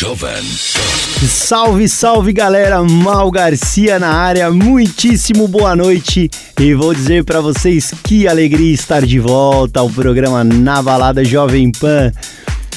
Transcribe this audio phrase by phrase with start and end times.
[0.00, 0.42] Jovem
[1.28, 6.30] Salve, salve galera, Mal Garcia na área, muitíssimo boa noite.
[6.58, 11.70] E vou dizer para vocês que alegria estar de volta ao programa Na Balada Jovem
[11.70, 12.10] Pan.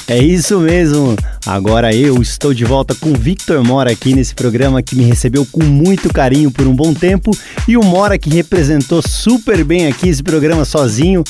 [0.06, 4.94] É isso mesmo, agora eu estou de volta com Victor Mora aqui nesse programa que
[4.94, 7.32] me recebeu com muito carinho por um bom tempo.
[7.66, 11.24] E o Mora que representou super bem aqui esse programa sozinho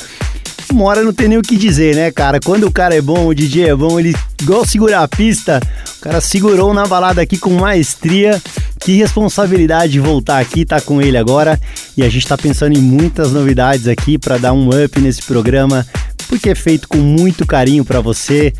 [0.74, 2.40] Mora não tem nem o que dizer, né, cara?
[2.40, 5.60] Quando o cara é bom, o DJ é bom, ele igual segurar a pista,
[5.98, 8.42] o cara segurou na balada aqui com maestria.
[8.80, 11.58] Que responsabilidade voltar aqui, tá com ele agora.
[11.96, 15.88] E a gente tá pensando em muitas novidades aqui para dar um up nesse programa,
[16.28, 18.52] porque é feito com muito carinho para você.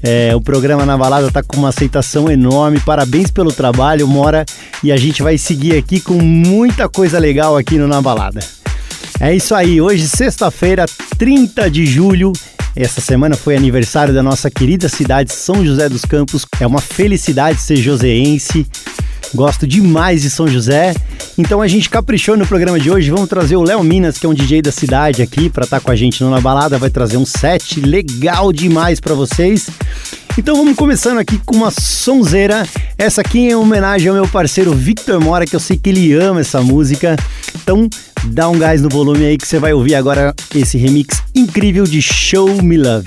[0.00, 2.78] É, o programa na balada tá com uma aceitação enorme.
[2.78, 4.44] Parabéns pelo trabalho, Mora.
[4.82, 8.63] E a gente vai seguir aqui com muita coisa legal aqui no Na Balada.
[9.20, 12.32] É isso aí, hoje, sexta-feira, 30 de julho.
[12.76, 16.44] Essa semana foi aniversário da nossa querida cidade São José dos Campos.
[16.58, 18.66] É uma felicidade ser joseense.
[19.32, 20.94] Gosto demais de São José.
[21.38, 23.10] Então a gente caprichou no programa de hoje.
[23.10, 25.84] Vamos trazer o Léo Minas, que é um DJ da cidade aqui, para estar tá
[25.84, 26.78] com a gente Na Balada.
[26.78, 29.68] Vai trazer um set legal demais para vocês.
[30.36, 32.66] Então vamos começando aqui com uma sonzeira.
[32.98, 36.12] Essa aqui é em homenagem ao meu parceiro Victor Mora, que eu sei que ele
[36.12, 37.16] ama essa música.
[37.54, 37.88] Então
[38.26, 42.00] dá um gás no volume aí que você vai ouvir agora esse remix incrível de
[42.00, 43.06] Show Me Love.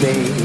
[0.00, 0.37] I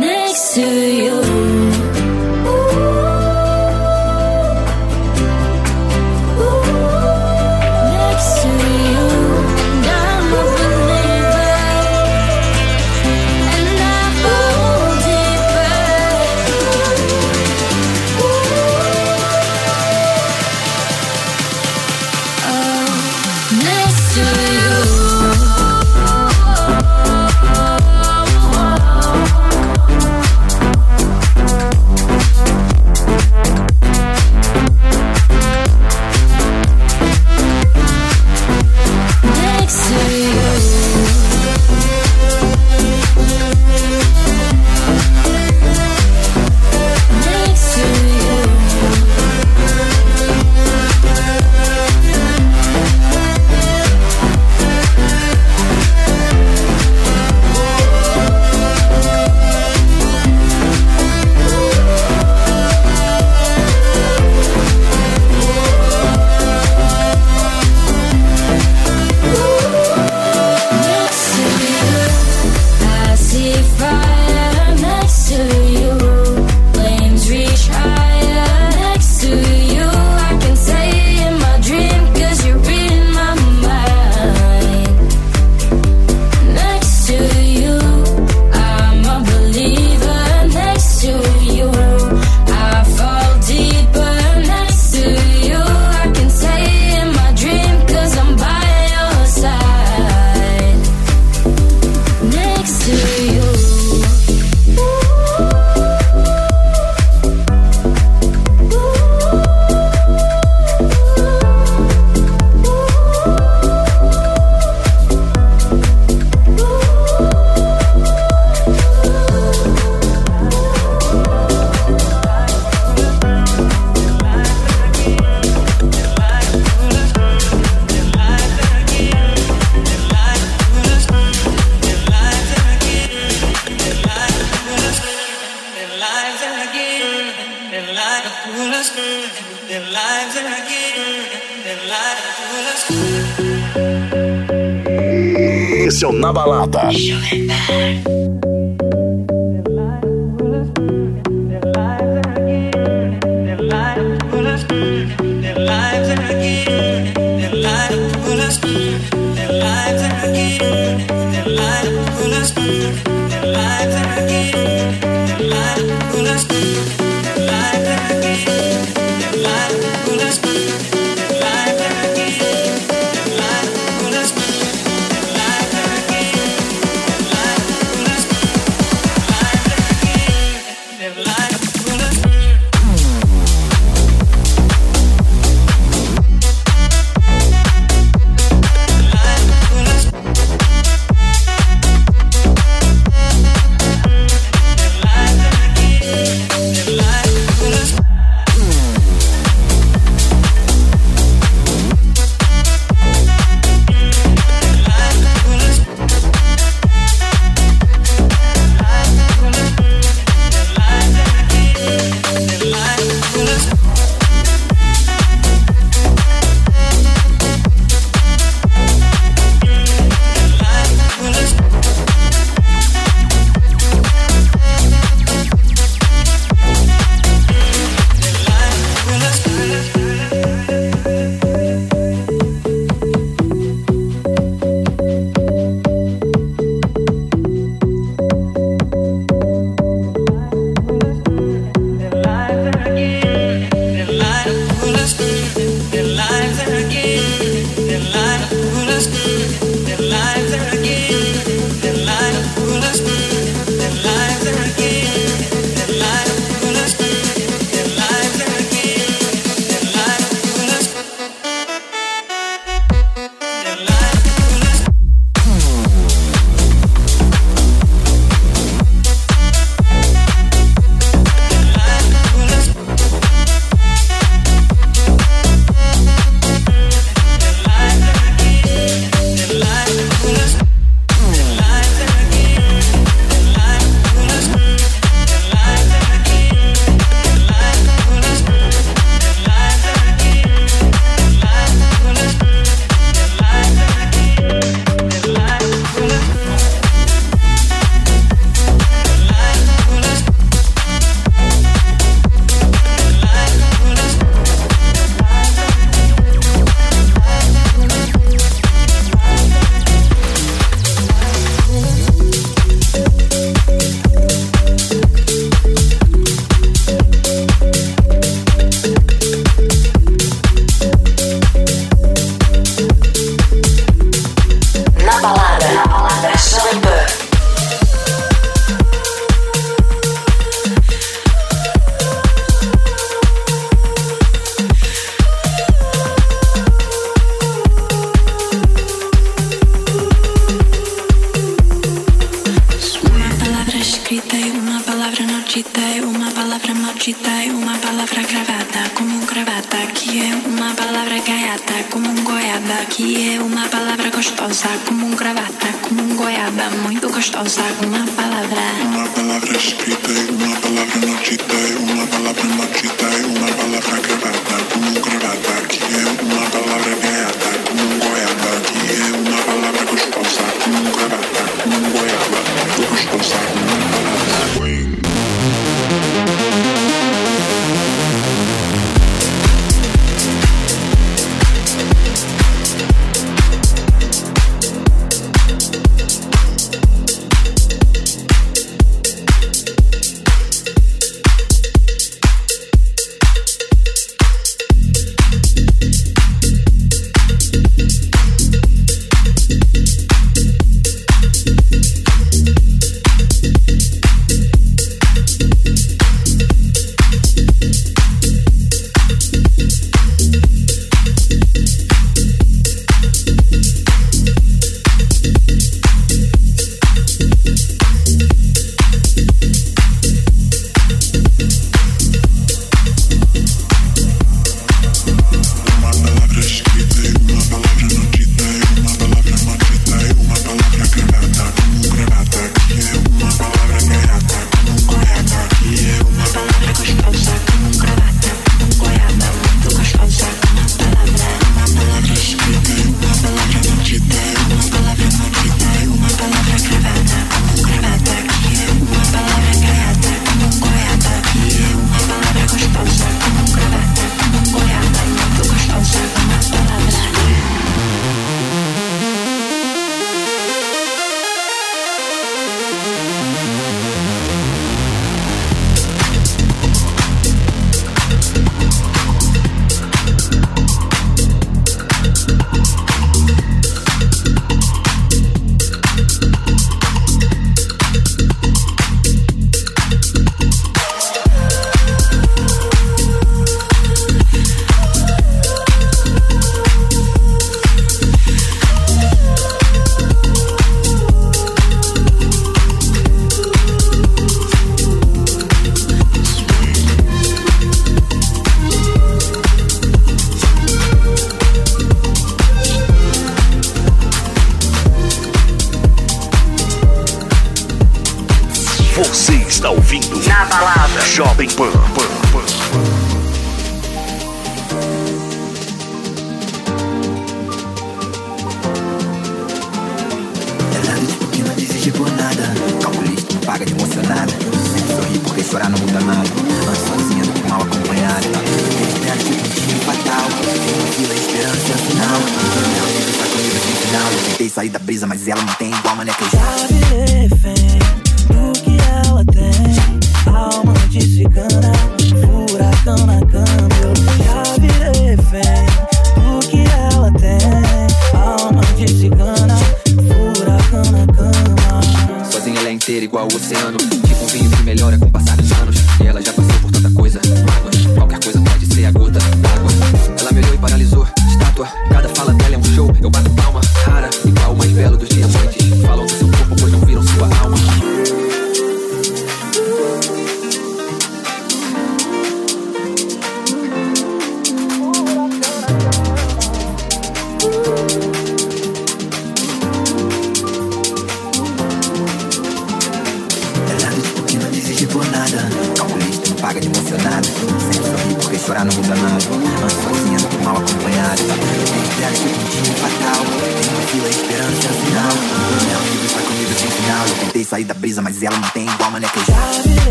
[0.00, 1.15] next to you.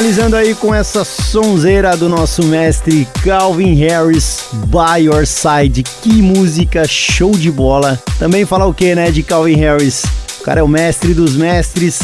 [0.00, 5.82] Finalizando aí com essa sonzeira do nosso mestre Calvin Harris, By Your Side.
[5.82, 8.02] Que música show de bola.
[8.18, 10.02] Também falar o que, né, de Calvin Harris?
[10.40, 12.00] O cara é o mestre dos mestres.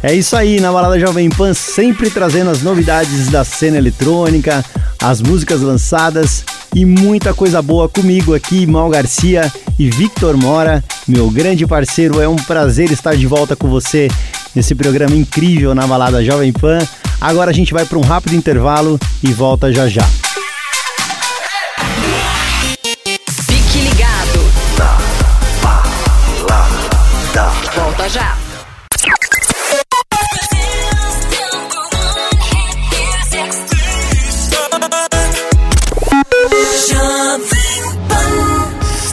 [0.00, 4.64] É isso aí, na Balada Jovem Pan, sempre trazendo as novidades da cena eletrônica,
[5.02, 11.28] as músicas lançadas e muita coisa boa comigo aqui, Mal Garcia e Victor Mora, meu
[11.32, 12.20] grande parceiro.
[12.20, 14.06] É um prazer estar de volta com você
[14.54, 16.78] nesse programa incrível na Balada Jovem Pan.
[17.20, 20.04] Agora a gente vai para um rápido intervalo e volta já já.
[23.46, 24.40] Fique ligado.
[27.74, 28.44] Volta já.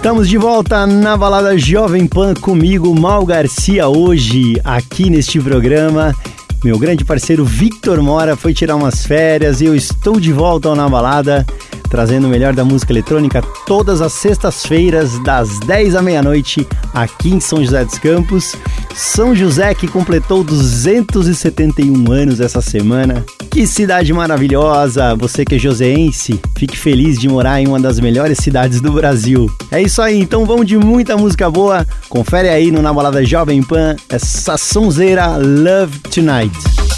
[0.01, 6.15] Estamos de volta na balada Jovem Pan comigo, Mal Garcia, hoje aqui neste programa.
[6.63, 10.75] Meu grande parceiro Victor Mora foi tirar umas férias e eu estou de volta ao
[10.75, 11.43] Na Balada
[11.91, 17.39] trazendo o melhor da música eletrônica todas as sextas-feiras, das 10 à meia-noite, aqui em
[17.41, 18.55] São José dos Campos.
[18.95, 23.25] São José que completou 271 anos essa semana.
[23.51, 25.13] Que cidade maravilhosa!
[25.15, 29.51] Você que é joseense, fique feliz de morar em uma das melhores cidades do Brasil.
[29.69, 31.85] É isso aí, então vamos de muita música boa.
[32.07, 36.90] Confere aí no Na Balada Jovem Pan essa sonzeira Love Tonight.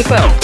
[0.00, 0.39] Jovem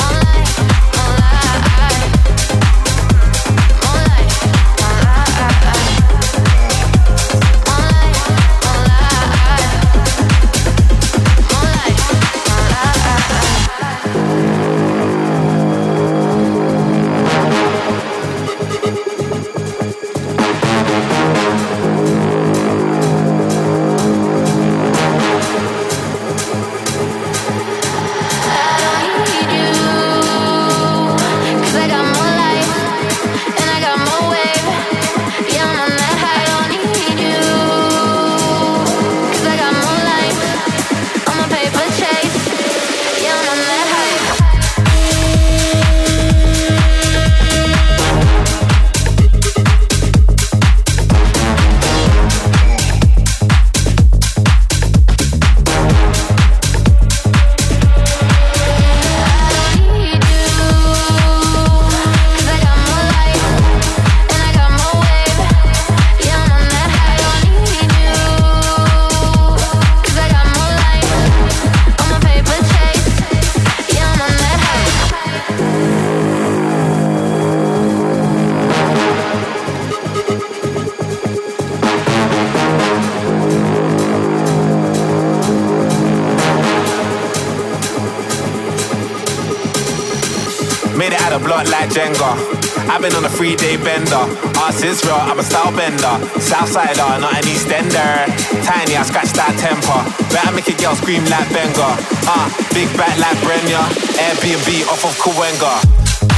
[94.87, 96.15] is real, I'm a style bender.
[96.39, 98.23] Southsider, not an Eastender.
[98.63, 100.01] Tiny, I scratch that temper.
[100.31, 101.99] Better make a girl scream like Benga.
[102.31, 103.83] Ah, uh, big back like Brenya.
[104.15, 105.83] Airbnb off of Kawenga.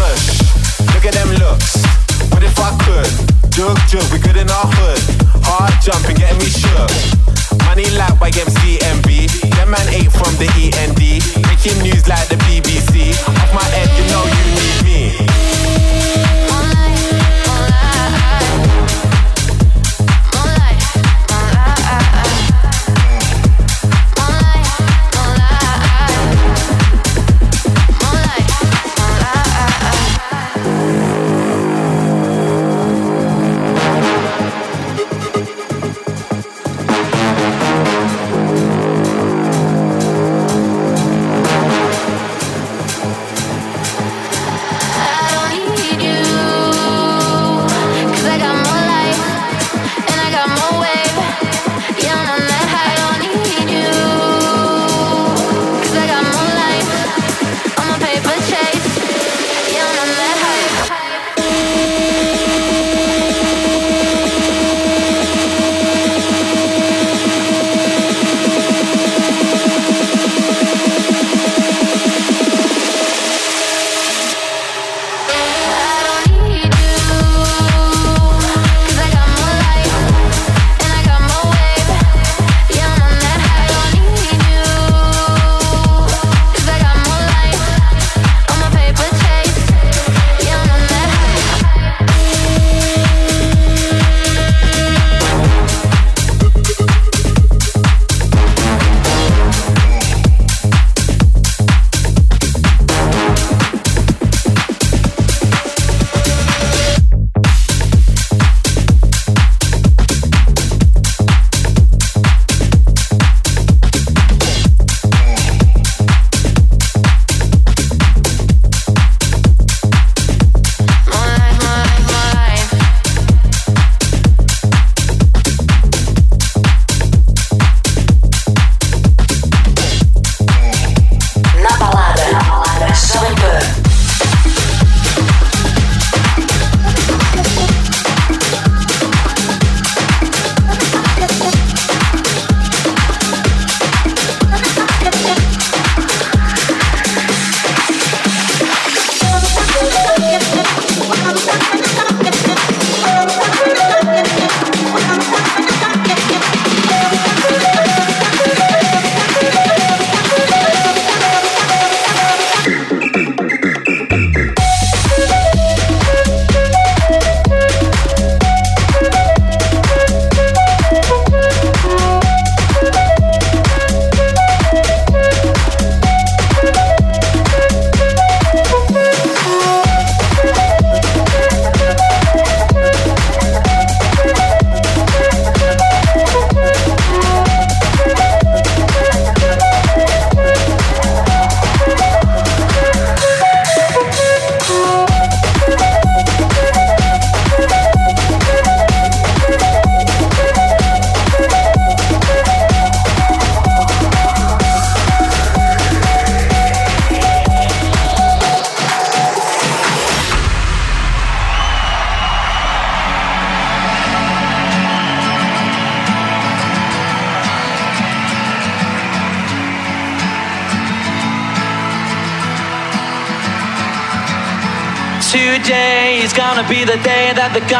[0.00, 0.40] Push,
[0.96, 1.76] look at them looks.
[2.32, 3.12] What if I could?
[3.52, 5.02] Jug, jug, we good in our hood.
[5.44, 6.88] Hard jumping, getting me shook.
[7.68, 9.28] Money like by YMCMB.
[9.60, 11.02] Them man ate from the END.
[11.52, 13.12] Making news like the BBC.
[13.28, 15.47] Off my head, you know you need me.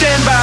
[0.00, 0.39] Stand by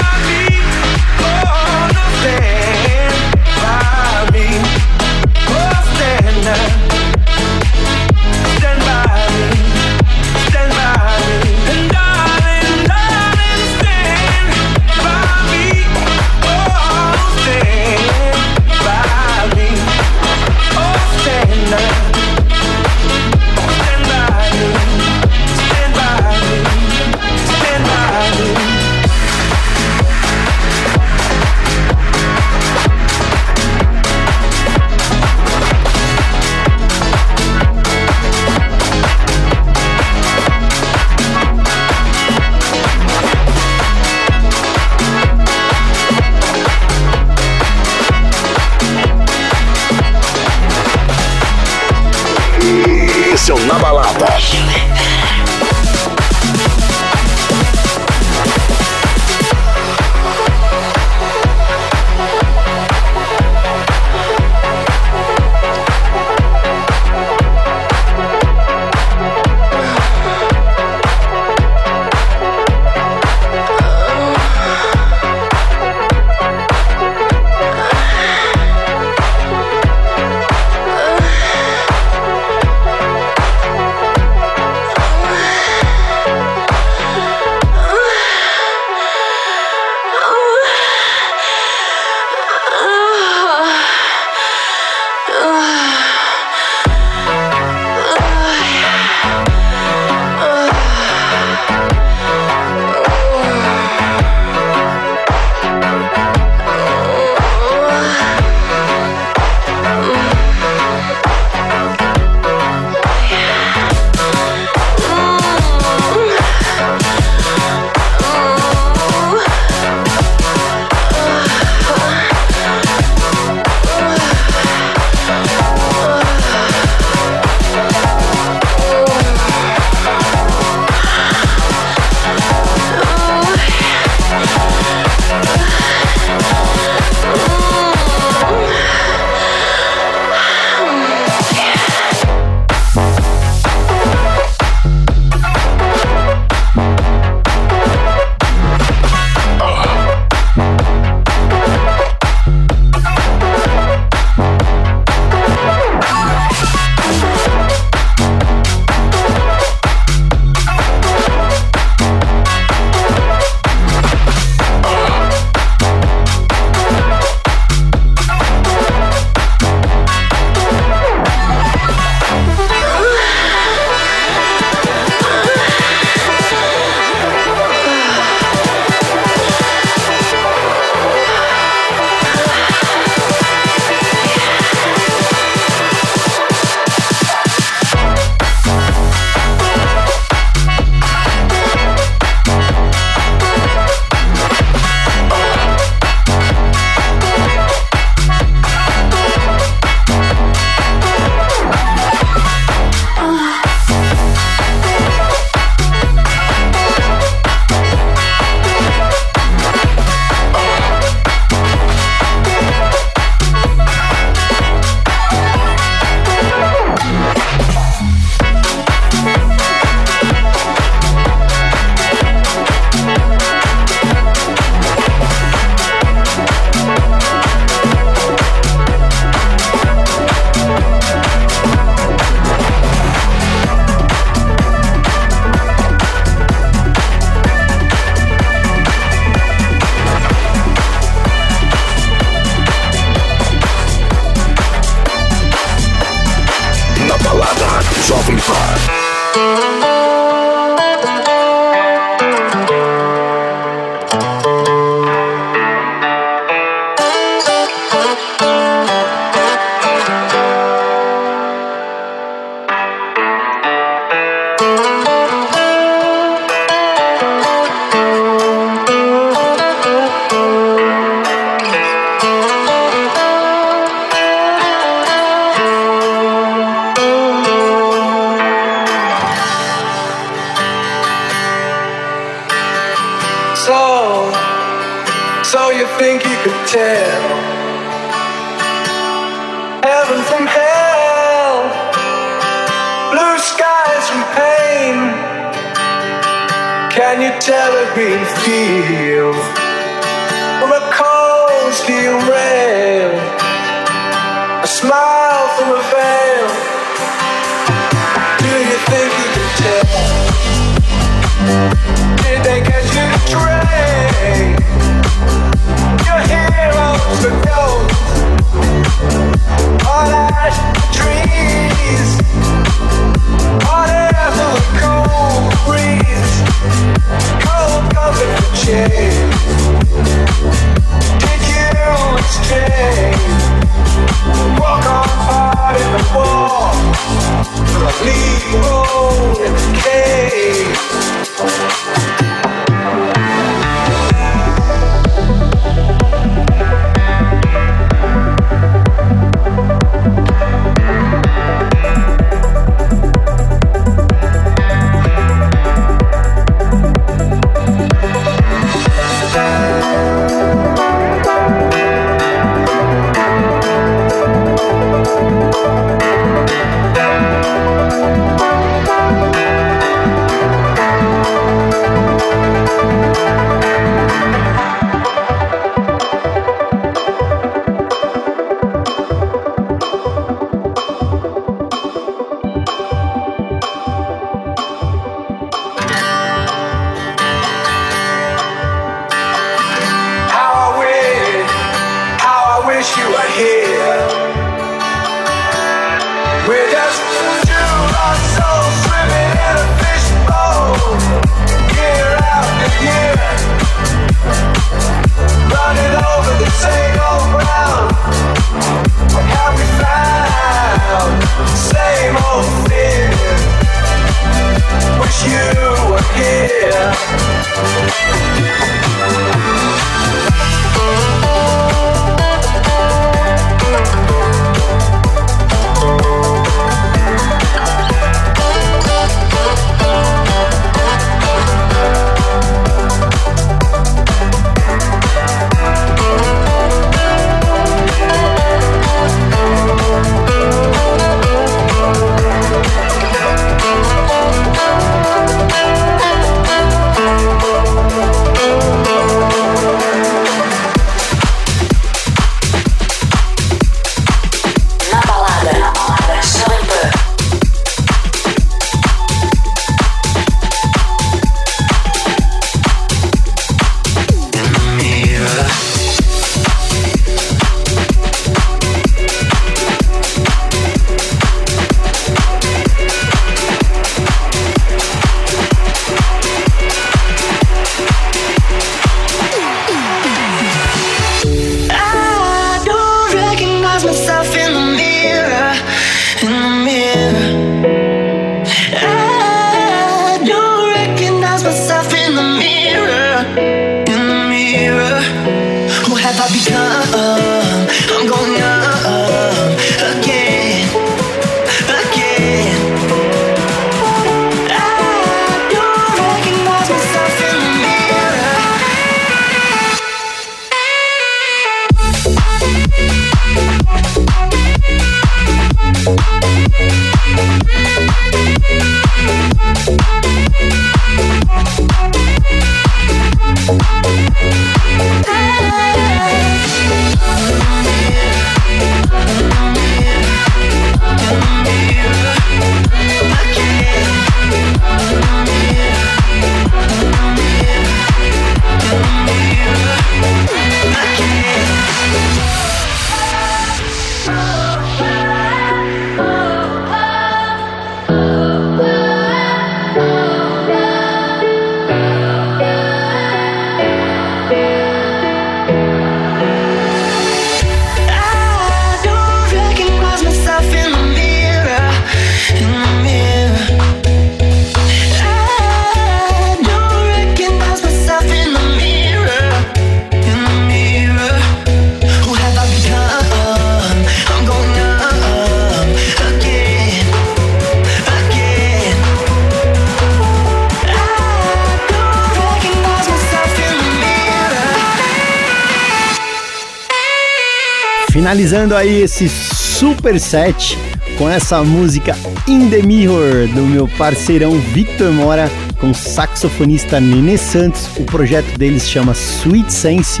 [588.30, 590.56] Finalizando aí esse super set
[590.96, 591.96] com essa música
[592.28, 595.28] In The Mirror do meu parceirão Victor Mora
[595.58, 597.68] com o saxofonista Nenê Santos.
[597.76, 600.00] O projeto deles chama Sweet Sense.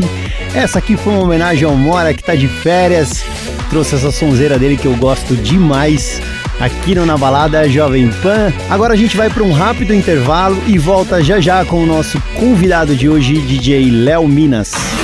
[0.54, 3.24] Essa aqui foi uma homenagem ao Mora que tá de férias.
[3.68, 6.22] Trouxe essa sonzeira dele que eu gosto demais
[6.60, 8.52] aqui no Na Balada Jovem Pan.
[8.70, 12.20] Agora a gente vai para um rápido intervalo e volta já já com o nosso
[12.38, 14.99] convidado de hoje, DJ Léo Minas.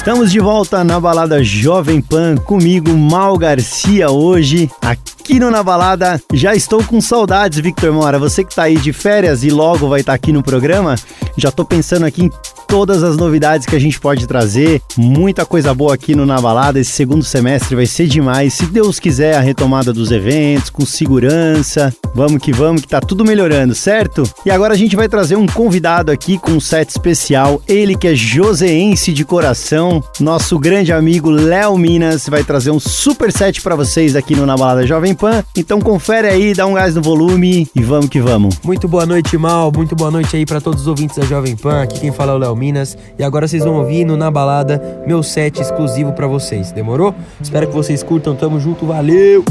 [0.00, 6.18] Estamos de volta na balada Jovem Pan comigo, Mal Garcia, hoje aqui no Na Balada.
[6.32, 8.18] Já estou com saudades, Victor Mora.
[8.18, 10.94] Você que tá aí de férias e logo vai estar aqui no programa,
[11.36, 12.30] já tô pensando aqui em
[12.70, 14.80] todas as novidades que a gente pode trazer.
[14.96, 16.78] Muita coisa boa aqui no Na Balada.
[16.78, 18.54] Esse segundo semestre vai ser demais.
[18.54, 21.92] Se Deus quiser, a retomada dos eventos, com segurança.
[22.14, 24.22] Vamos que vamos, que tá tudo melhorando, certo?
[24.46, 27.60] E agora a gente vai trazer um convidado aqui com um set especial.
[27.66, 33.32] Ele que é joseense de coração, nosso grande amigo Léo Minas, vai trazer um super
[33.32, 35.42] set para vocês aqui no Na Balada Jovem Pan.
[35.56, 38.60] Então confere aí, dá um gás no volume e vamos que vamos.
[38.62, 39.72] Muito boa noite, Mal.
[39.74, 41.82] Muito boa noite aí para todos os ouvintes da Jovem Pan.
[41.82, 42.96] Aqui quem fala é o Léo Minas.
[43.18, 46.70] E agora vocês vão ouvir no Na Balada meu set exclusivo para vocês.
[46.70, 47.14] Demorou?
[47.40, 48.36] Espero que vocês curtam.
[48.36, 48.86] Tamo junto.
[48.86, 49.42] Valeu!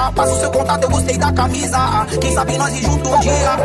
[0.00, 0.12] Contagia.
[0.12, 2.06] Passa o seu contato, eu gostei da camisa.
[2.20, 3.56] Quem sabe nós ir junto um dia.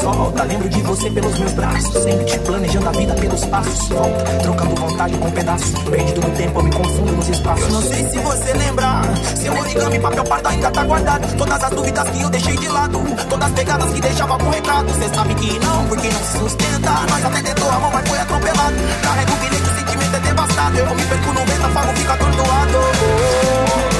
[0.00, 2.02] Solta, lembro de você pelos meus braços.
[2.02, 3.88] Sempre te planejando a vida pelos passos.
[3.88, 5.82] Volta, trocando vontade com pedaços.
[5.90, 7.64] Perdido no tempo, eu me confundo nos espaços.
[7.64, 9.02] Eu não sei se você lembra.
[9.36, 11.36] Seu origami, papel pardo ainda tá guardado.
[11.36, 13.00] Todas as dúvidas que eu deixei de lado.
[13.28, 14.94] Todas as pegadas que deixava com recado.
[14.94, 16.90] Cê sabe que não, porque não se sustenta.
[17.10, 18.74] Nós até tentou a mão, mas foi atropelado.
[19.02, 20.78] Carrega o bilhete, o sentimento é devastado.
[20.78, 23.93] Eu me perco no vento, afago, fica atordoado.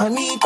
[0.00, 0.39] Mar, me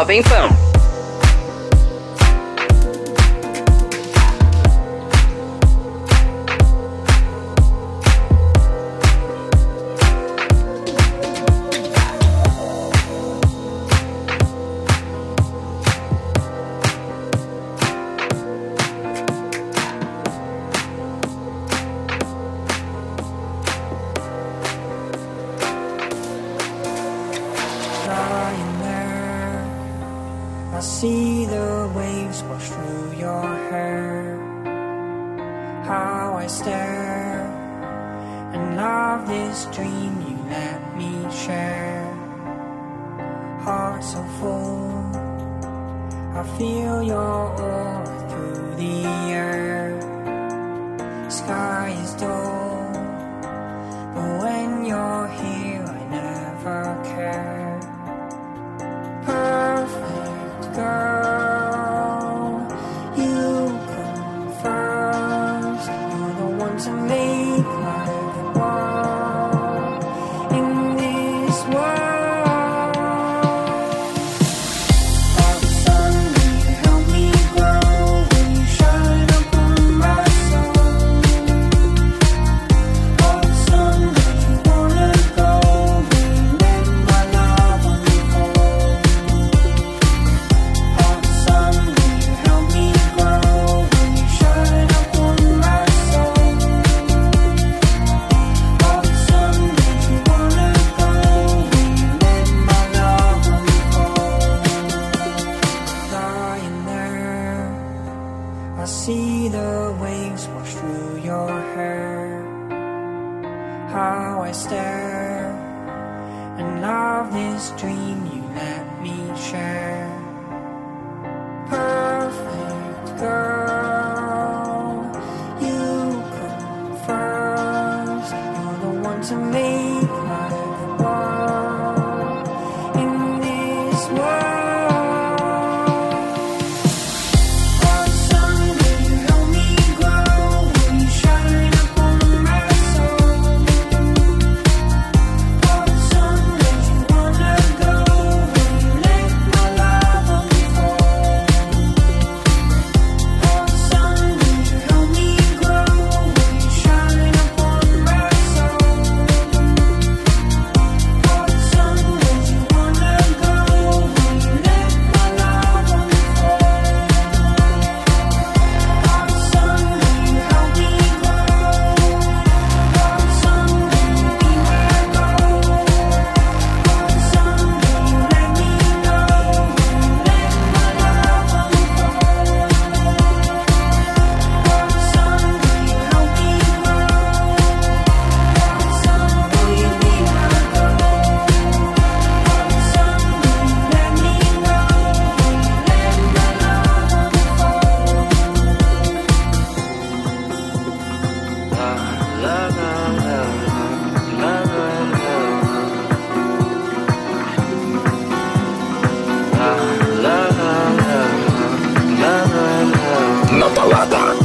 [0.00, 0.59] Jovem Pan.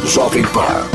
[0.06, 0.95] Jovem Pan.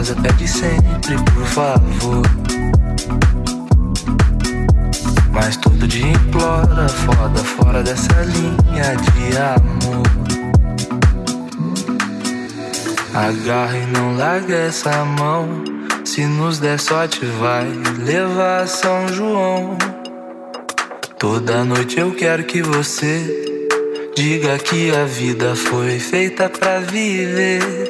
[0.00, 2.22] Respeitosa, pede sempre, por favor.
[5.32, 10.02] Mas todo dia implora, foda, fora dessa linha de amor.
[13.14, 15.64] Agarra e não larga essa mão.
[16.04, 17.66] Se nos der sorte, vai
[17.98, 19.76] levar São João.
[21.18, 23.68] Toda noite eu quero que você
[24.16, 27.89] diga que a vida foi feita pra viver.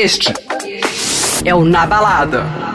[0.09, 0.33] Este
[1.45, 2.68] é o Na Balada.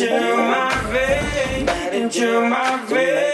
[0.00, 3.33] into my veins, into my veins.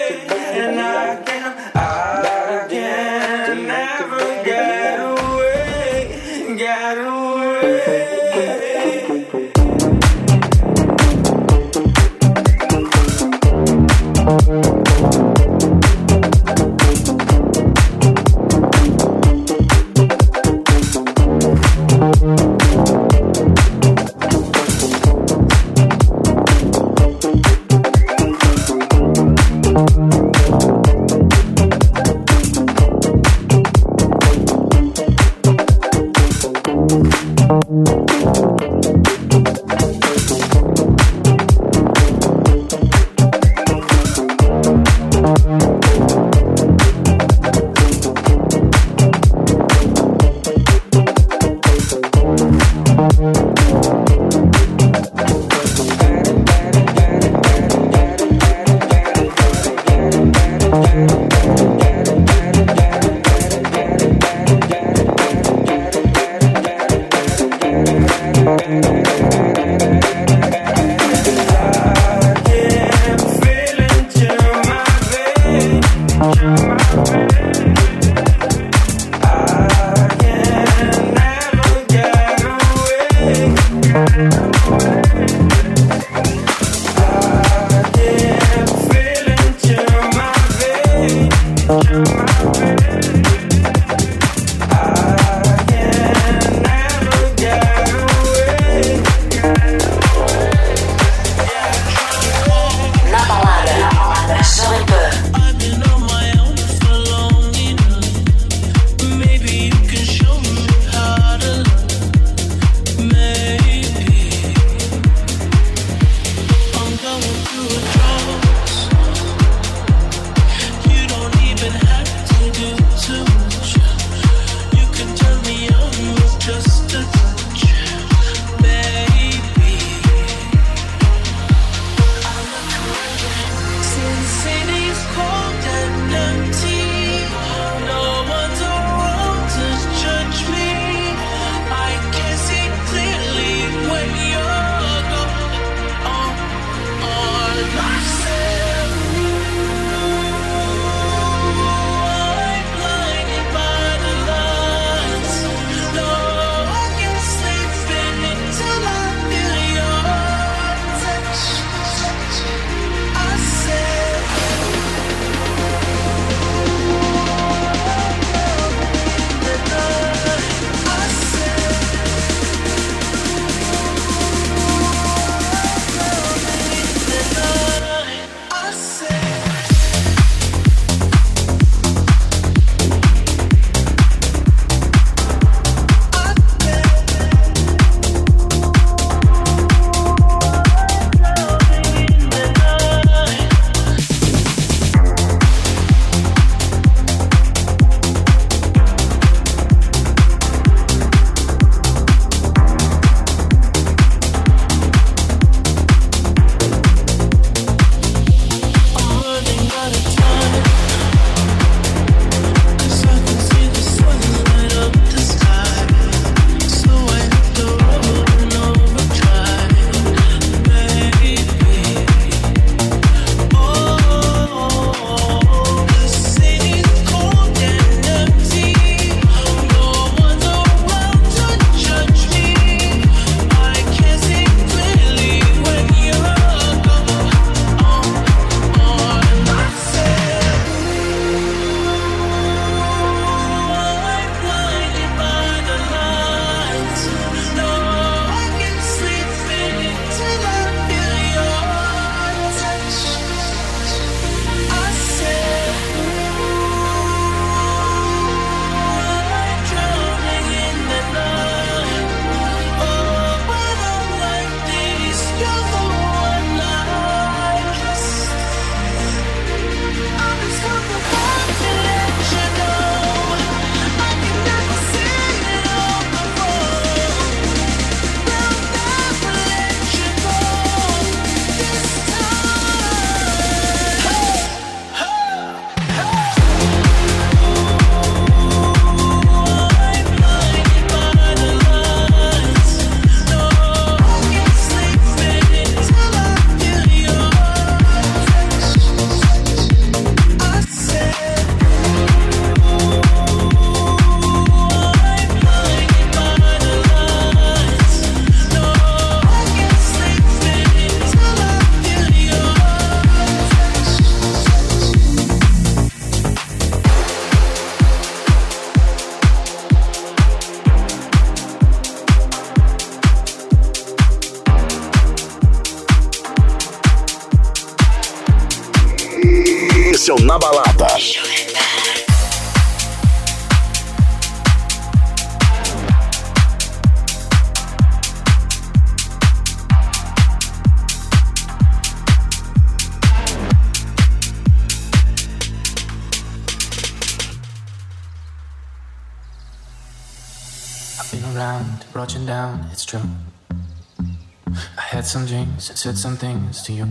[355.68, 356.86] And said some things to you.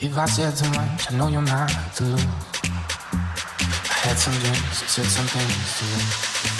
[0.00, 2.24] If I said too much, I know you're not to lose.
[2.64, 6.51] I had some dreams, said some things to you.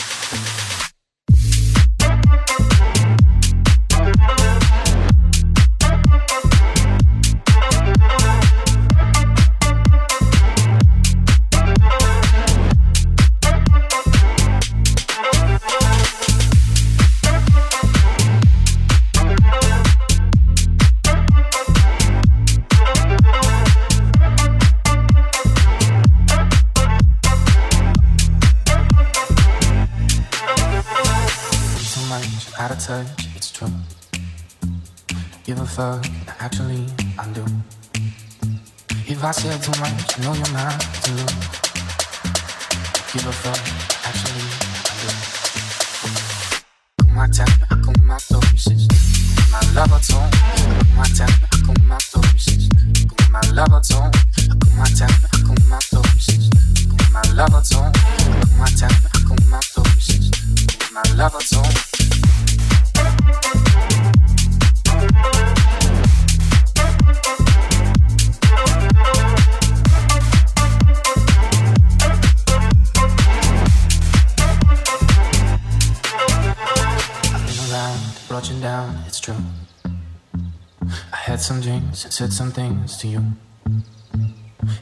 [81.94, 83.22] Some said some things to you.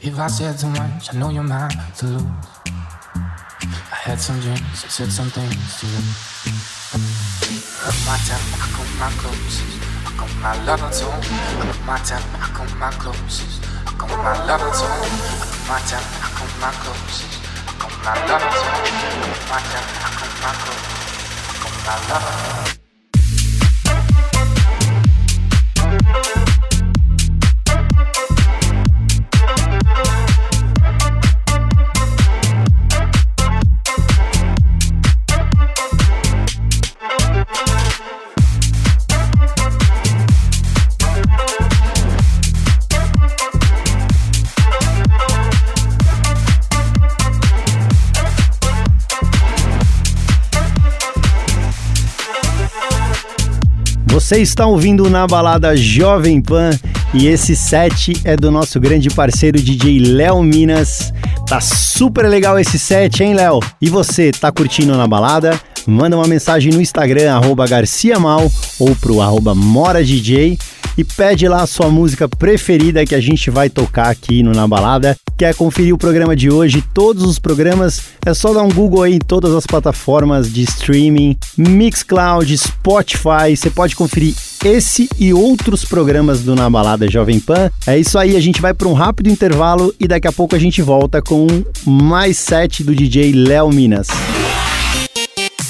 [0.01, 2.23] If I said too much, I know you're mine to lose.
[2.73, 6.01] I had some and said some things to you.
[8.05, 9.81] My time, I come my closest.
[10.05, 11.85] I come my lover tone.
[11.85, 13.63] My time, I come my closest.
[13.85, 15.11] I come my lover tone.
[15.67, 17.27] My time, I come my closest.
[17.67, 18.87] I come my lover tone.
[19.51, 21.11] My time, I come my closest.
[21.31, 22.80] I come my lover tone.
[54.11, 56.71] Você está ouvindo na balada Jovem Pan
[57.13, 61.13] e esse set é do nosso grande parceiro DJ Léo Minas.
[61.47, 63.61] Tá super legal esse set, hein, Léo?
[63.81, 65.57] E você, tá curtindo na balada?
[65.87, 70.57] Manda uma mensagem no Instagram, arroba garciamal ou pro arroba moradj
[70.97, 74.67] e pede lá a sua música preferida que a gente vai tocar aqui no Na
[74.67, 75.15] Balada.
[75.37, 79.15] Quer conferir o programa de hoje, todos os programas, é só dar um Google aí
[79.15, 86.41] em todas as plataformas de streaming, Mixcloud, Spotify, você pode conferir esse e outros programas
[86.41, 87.71] do Na Balada Jovem Pan.
[87.87, 90.59] É isso aí, a gente vai para um rápido intervalo e daqui a pouco a
[90.59, 91.47] gente volta com
[91.85, 94.07] mais set do DJ Léo Minas.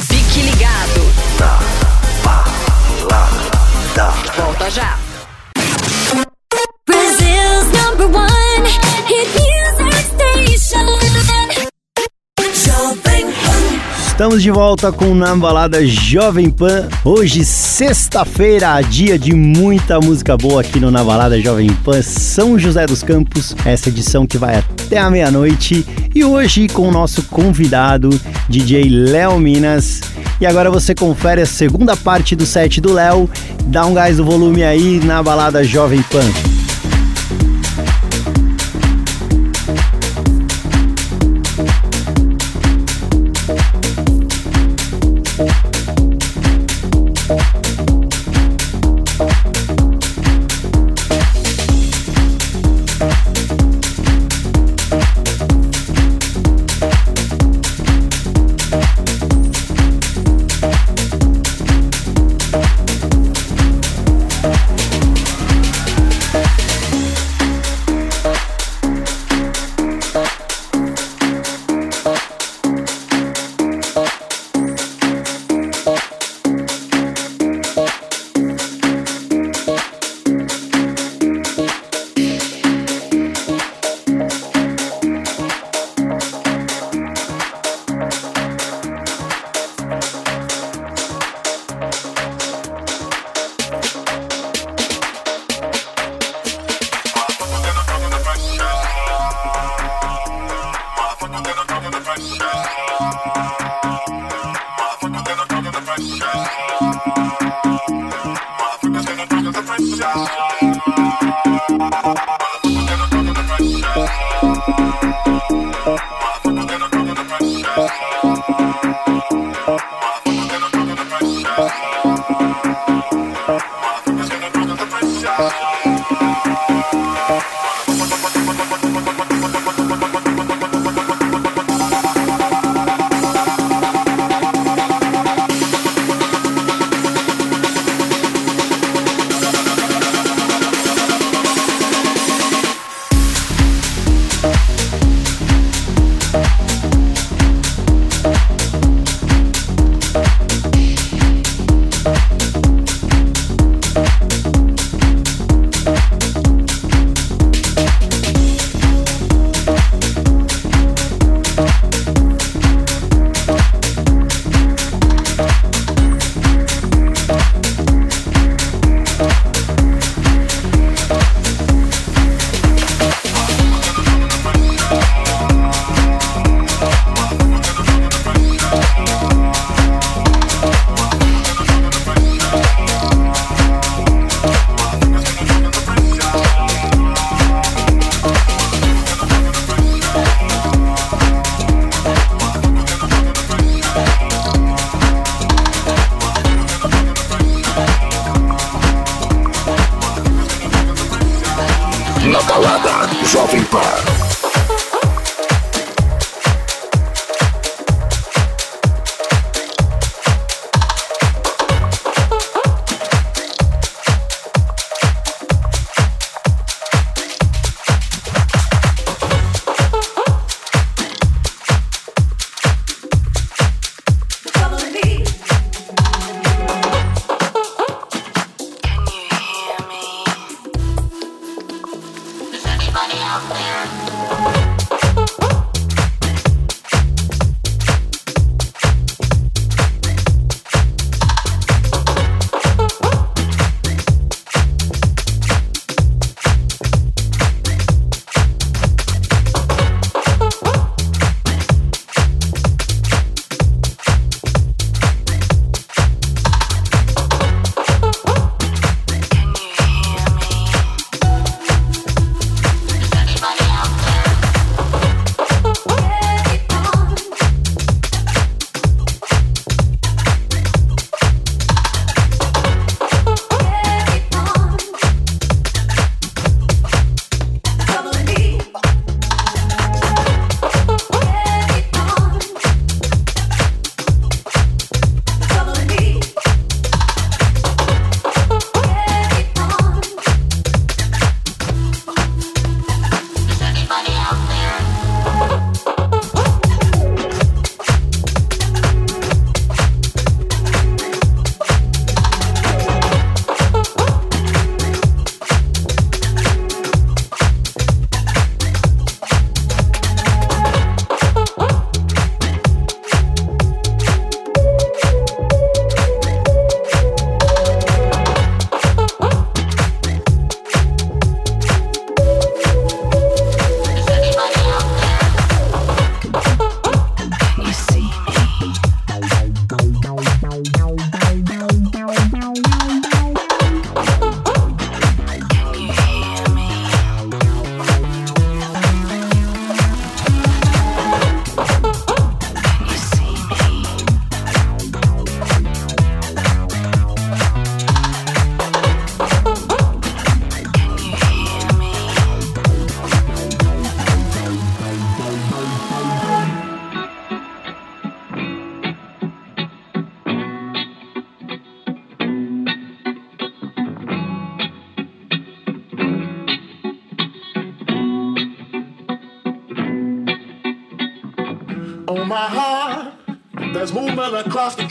[0.07, 1.01] Fique ligado.
[4.35, 5.00] Volta já.
[14.21, 16.87] Estamos de volta com Na Balada Jovem Pan.
[17.03, 22.85] Hoje, sexta-feira, dia de muita música boa aqui no Na Balada Jovem Pan, São José
[22.85, 23.55] dos Campos.
[23.65, 25.83] Essa edição que vai até a meia-noite.
[26.13, 28.11] E hoje com o nosso convidado,
[28.47, 30.01] DJ Léo Minas.
[30.39, 33.27] E agora você confere a segunda parte do set do Léo.
[33.65, 36.60] Dá um gás no volume aí na Balada Jovem Pan.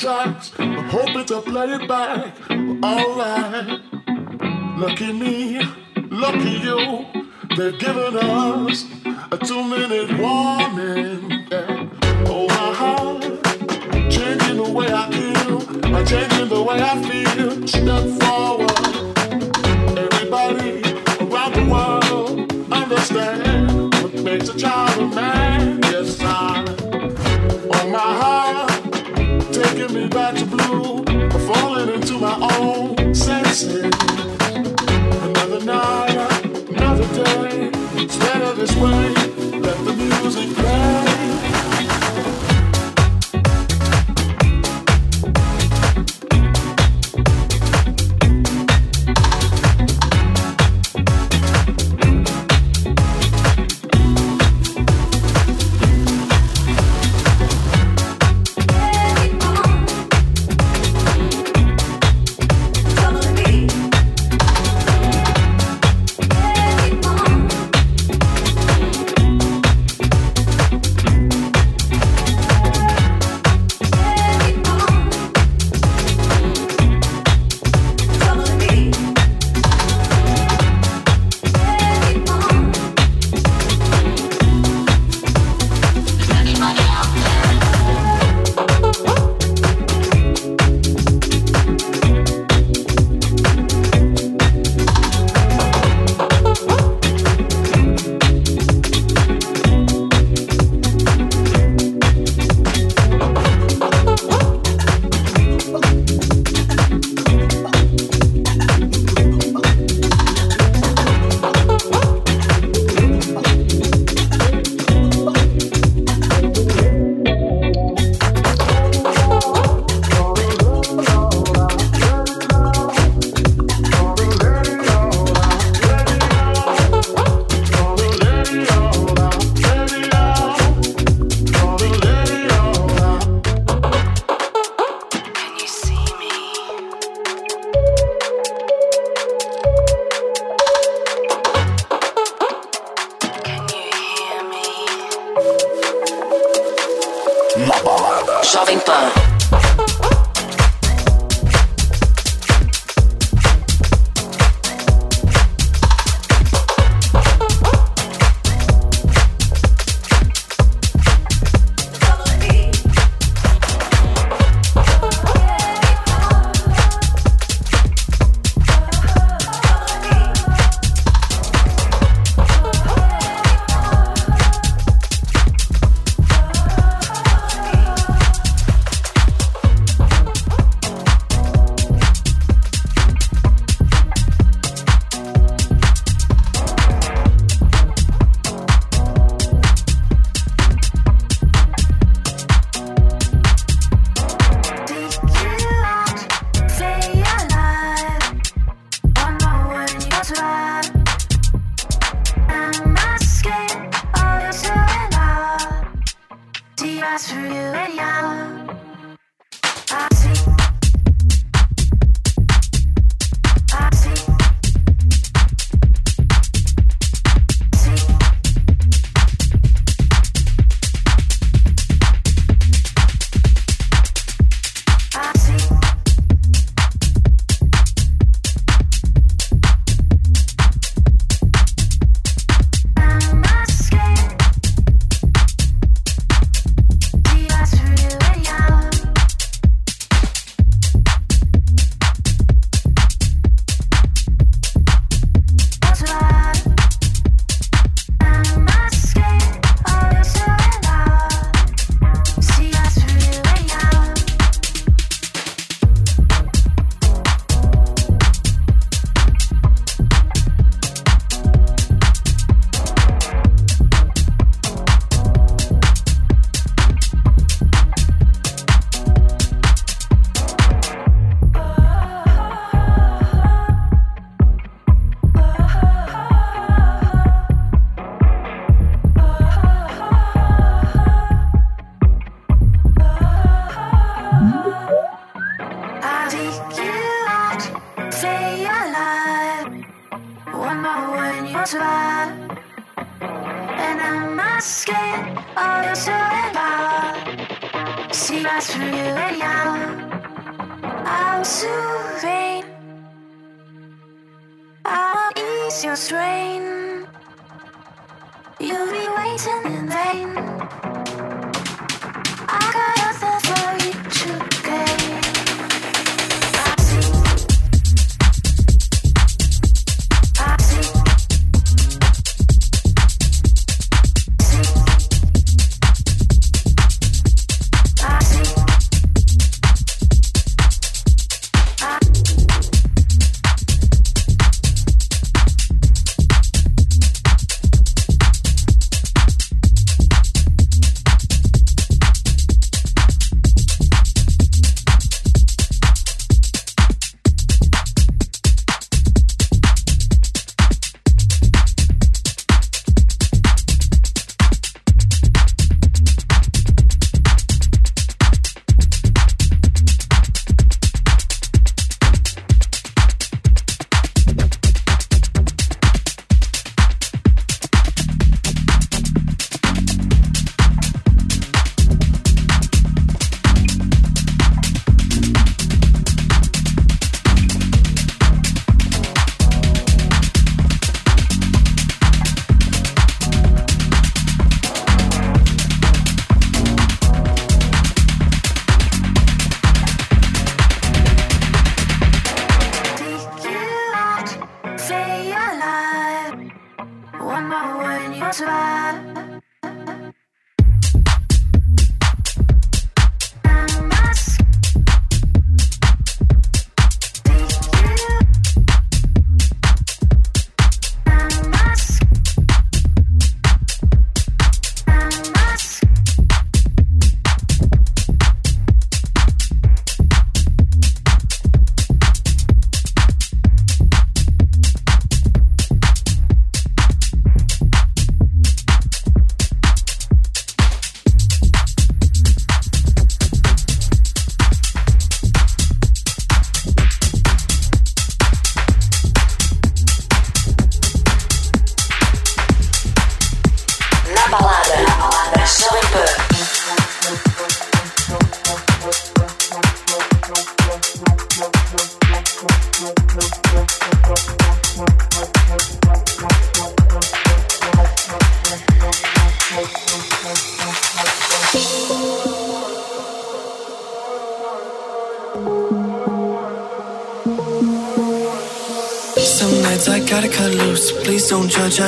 [0.01, 0.52] tracks.
[0.59, 2.35] I hope it's a bloody back.
[2.51, 3.81] Alright.
[4.78, 5.60] Lucky me,
[6.10, 7.05] lucky you.
[7.55, 8.86] They've given us
[9.31, 10.60] a two minute warning.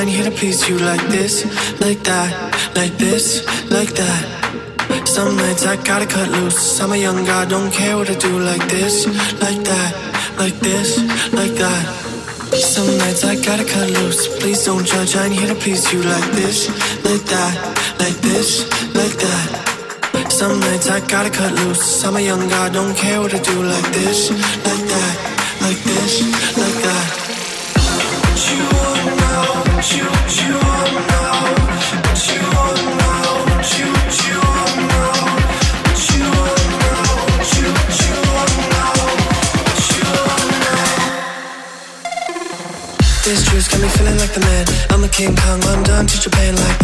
[0.01, 1.44] Ain't here to please you like this,
[1.81, 2.31] like that,
[2.74, 5.06] like this, like that.
[5.06, 6.81] Some nights I gotta cut loose.
[6.81, 9.06] I'm a young guy, don't care what I do like this,
[9.40, 9.93] like that,
[10.39, 10.98] like this,
[11.32, 11.85] like that.
[12.56, 14.28] Some nights I gotta cut loose.
[14.40, 15.16] Please don't judge.
[15.16, 16.69] I ain't here to please you like this,
[17.05, 17.55] like that,
[17.98, 18.64] like this,
[18.94, 20.28] like that.
[20.31, 22.05] Some nights I gotta cut loose.
[22.05, 25.14] I'm a young guy, don't care what I do like this, like that,
[45.23, 46.81] King Kong, London, to Japan, like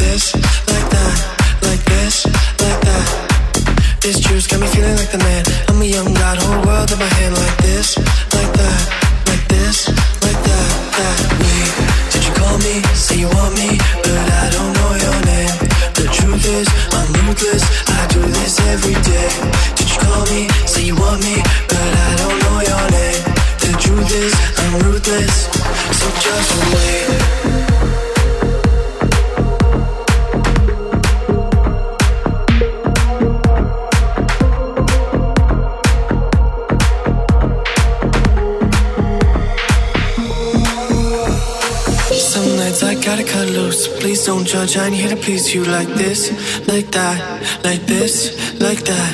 [45.28, 46.32] please you like this,
[46.68, 47.20] like that,
[47.62, 48.32] like this,
[48.62, 49.12] like that.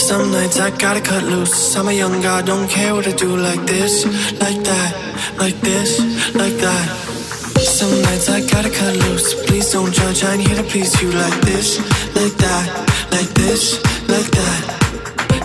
[0.00, 1.76] Some nights I gotta cut loose.
[1.76, 3.94] I'm a young guy, don't care what I do like this,
[4.40, 4.90] like that,
[5.38, 6.00] like this,
[6.34, 6.86] like that.
[7.62, 9.46] Some nights I gotta cut loose.
[9.46, 10.24] Please don't judge.
[10.24, 11.78] I ain't here to please you like this,
[12.18, 12.66] like that,
[13.12, 13.62] like this,
[14.08, 14.62] like that.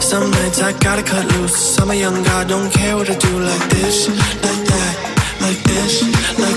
[0.01, 1.77] Some nights I gotta cut loose.
[1.79, 4.09] I'm a young guy, don't care what I do like this,
[4.45, 4.95] like that,
[5.45, 5.93] like this,
[6.39, 6.54] like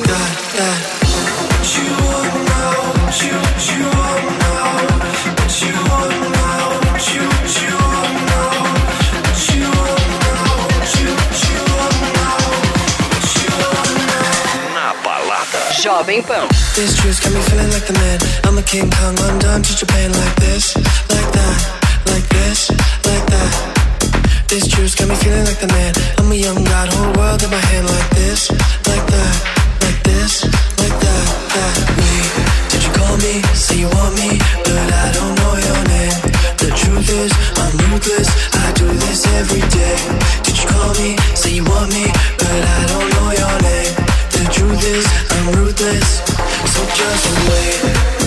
[16.08, 16.48] Tempão.
[16.74, 18.18] This truth got me feeling like the man.
[18.48, 20.74] I'm a King Kong, undone to Japan like this,
[21.12, 21.58] like that,
[22.08, 22.70] like this,
[23.04, 23.52] like that.
[24.48, 25.92] This truth got me feeling like the man.
[26.16, 28.48] I'm a young god, whole world in my hand like this,
[28.88, 29.34] like that,
[29.84, 30.48] like this,
[30.80, 31.76] like that, that.
[32.00, 32.12] me.
[32.72, 33.44] did you call me?
[33.52, 36.18] Say you want me, but I don't know your name.
[36.56, 38.32] The truth is, I'm ruthless.
[38.56, 40.00] I do this every day.
[40.40, 41.20] Did you call me?
[41.36, 42.08] Say you want me,
[42.40, 44.07] but I don't know your name.
[44.90, 46.20] I'm ruthless,
[46.72, 48.17] so just wait.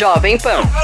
[0.00, 0.83] Jovem Pan.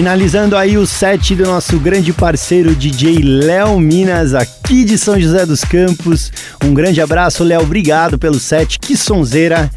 [0.00, 5.44] Finalizando aí o set do nosso grande parceiro DJ Léo Minas, aqui de São José
[5.44, 6.32] dos Campos.
[6.64, 7.60] Um grande abraço, Léo.
[7.60, 8.78] Obrigado pelo set.
[8.78, 9.70] Que sonzeira.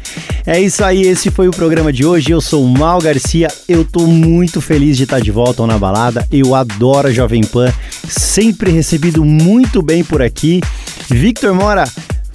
[0.46, 2.30] É isso aí, esse foi o programa de hoje.
[2.30, 3.48] Eu sou o Mal Garcia.
[3.68, 6.26] Eu tô muito feliz de estar de volta na balada.
[6.32, 7.70] Eu adoro a Jovem Pan.
[8.08, 10.62] Sempre recebido muito bem por aqui.
[11.10, 11.84] Victor Mora,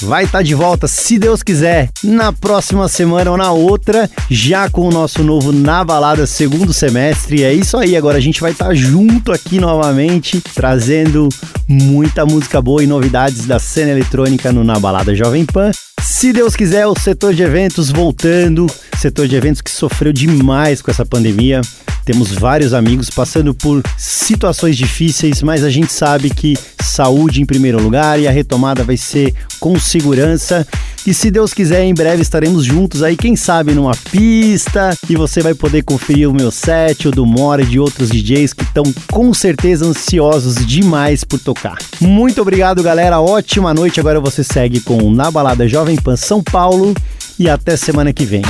[0.01, 4.87] vai estar de volta, se Deus quiser, na próxima semana ou na outra, já com
[4.87, 7.43] o nosso novo Na Balada segundo semestre.
[7.43, 11.29] É isso aí, agora a gente vai estar junto aqui novamente, trazendo
[11.67, 15.71] muita música boa e novidades da cena eletrônica no Na Balada Jovem Pan.
[16.01, 18.67] Se Deus quiser, o setor de eventos voltando,
[18.97, 21.61] setor de eventos que sofreu demais com essa pandemia.
[22.09, 27.79] Temos vários amigos passando por situações difíceis, mas a gente sabe que saúde em primeiro
[27.79, 30.65] lugar e a retomada vai ser com segurança.
[31.05, 35.43] E se Deus quiser, em breve estaremos juntos aí, quem sabe numa pista, e você
[35.43, 38.91] vai poder conferir o meu set, o do Mora e de outros DJs que estão
[39.11, 41.77] com certeza ansiosos demais por tocar.
[42.01, 43.21] Muito obrigado, galera.
[43.21, 43.99] Ótima noite.
[43.99, 46.95] Agora você segue com Na Balada Jovem Pan São Paulo
[47.37, 48.41] e até semana que vem.